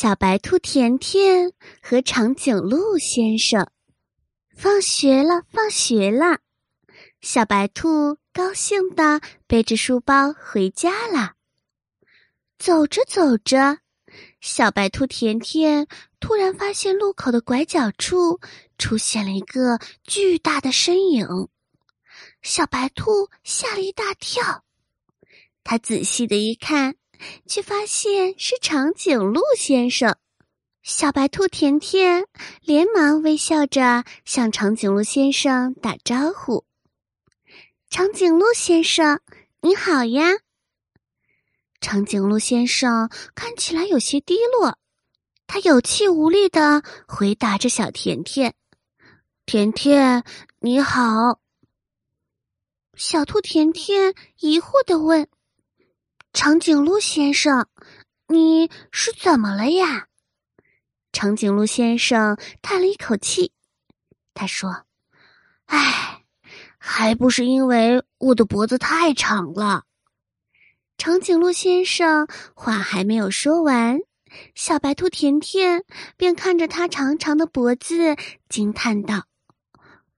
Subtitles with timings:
[0.00, 3.68] 小白兔甜甜和长颈鹿先生。
[4.56, 6.38] 放学了，放学了！
[7.20, 11.32] 小白兔高兴的背着书包回家了。
[12.60, 13.78] 走着走着，
[14.40, 15.88] 小白兔甜甜
[16.20, 18.38] 突然发现路口的拐角处
[18.78, 21.26] 出现了一个巨大的身影。
[22.42, 24.62] 小白兔吓了一大跳，
[25.64, 26.94] 他仔细的一看。
[27.46, 30.16] 却发现是长颈鹿先生，
[30.82, 32.26] 小白兔甜甜
[32.62, 36.64] 连忙微笑着向长颈鹿先生打招呼
[37.90, 39.20] ：“长颈鹿先生，
[39.60, 40.38] 你好呀！”
[41.80, 44.78] 长颈鹿先生看起来有些低落，
[45.46, 48.54] 他有气无力的回答着小甜甜
[49.46, 50.24] ：“甜甜，
[50.60, 51.40] 你好。”
[52.96, 55.28] 小兔甜甜疑惑的问。
[56.40, 57.66] 长颈鹿先生，
[58.28, 60.06] 你是怎么了呀？
[61.10, 63.50] 长颈鹿先生叹了一口气，
[64.34, 64.84] 他说
[65.66, 66.22] ：“唉，
[66.78, 69.82] 还不是因为我的脖子太长了。”
[70.96, 73.98] 长颈鹿先生话还没有说完，
[74.54, 75.82] 小白兔甜甜
[76.16, 78.14] 便看着他长长的脖子，
[78.48, 79.24] 惊叹道：“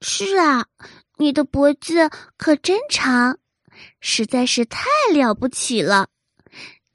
[0.00, 0.64] 是啊，
[1.18, 3.38] 你的脖子可真长。”
[4.00, 6.08] 实在是太了不起了！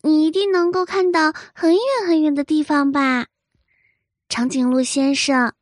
[0.04, 3.28] 你一定能够看到很远很远的地方吧，
[4.30, 5.54] 长颈鹿先生？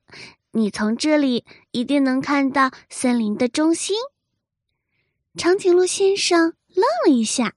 [0.52, 3.96] 你从这里一定能看到森林的中心。
[5.38, 7.54] 长颈鹿先生愣了一下，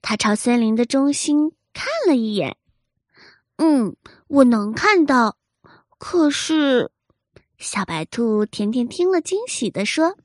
[0.00, 2.56] 他朝森林的中心看了一眼。
[3.56, 3.96] 嗯，
[4.28, 5.36] 我能看到。
[5.98, 6.90] 可是，
[7.58, 10.16] 小白兔甜甜听了，惊喜的说。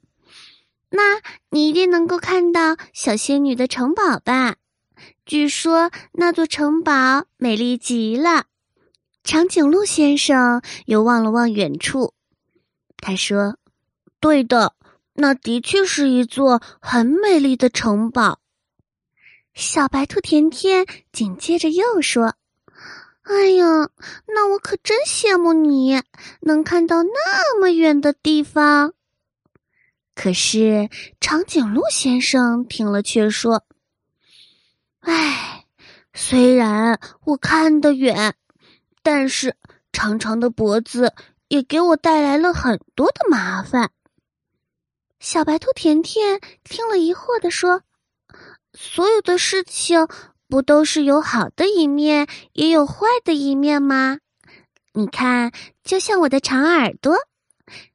[0.90, 4.56] 那你一定能够看到小仙女的城堡吧？
[5.26, 8.46] 据说那座城堡美丽极了。
[9.24, 12.14] 长颈鹿先生又望了望远处，
[12.98, 13.58] 他说
[14.22, 14.76] ：“对的，
[15.14, 18.40] 那的确是一座很美丽的城堡。”
[19.56, 22.36] 小白兔甜甜紧接着又说
[23.24, 23.90] ：“哎呀，
[24.28, 26.04] 那我可真羡慕你，
[26.42, 28.94] 能看到那么远的地方。”
[30.14, 33.64] 可是，长颈鹿先生听了却说
[35.06, 35.66] ：“唉，
[36.14, 38.34] 虽然我看得远，
[39.04, 39.56] 但是
[39.92, 41.14] 长长的脖子
[41.48, 43.92] 也给我带来了很多的麻烦。”
[45.22, 47.84] 小白兔甜甜听了疑惑的说
[48.74, 50.08] ：“所有的事情
[50.48, 54.18] 不都是有好的一面，也有坏的一面吗？
[54.94, 55.52] 你看，
[55.84, 57.16] 就像我的长耳朵。”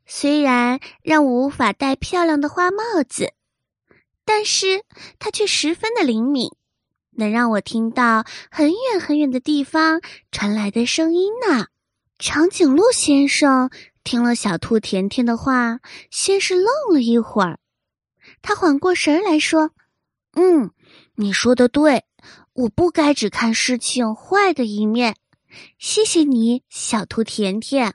[0.06, 3.32] 虽然让我无法戴漂亮的花帽子，
[4.24, 4.84] 但是
[5.20, 6.50] 它却十分的灵敏，
[7.12, 10.00] 能让我听到很远很远的地方
[10.30, 11.66] 传来的声音呢。
[12.18, 13.70] 长颈鹿先生
[14.04, 17.58] 听了小兔甜甜的话，先是愣了一会儿，
[18.42, 19.70] 他缓过神来说
[20.36, 20.70] ：“嗯，
[21.14, 22.04] 你说的对，
[22.52, 25.16] 我不该只看事情坏的一面。
[25.78, 27.94] 谢谢你，小兔甜甜。”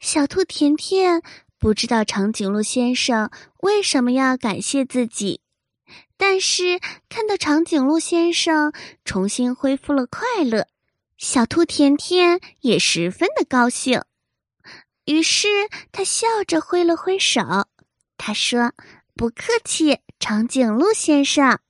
[0.00, 1.22] 小兔甜甜
[1.58, 3.32] 不知道长颈鹿先生
[3.62, 5.40] 为什么要感谢自己，
[6.18, 8.72] 但是看到长颈鹿先生
[9.04, 10.66] 重新恢复了快乐，
[11.16, 14.02] 小兔甜甜也十分的高兴。
[15.04, 15.48] 于是
[15.92, 17.40] 他笑着挥了挥手，
[18.18, 18.72] 他说
[19.16, 21.60] ：“不客气，长颈鹿先生。”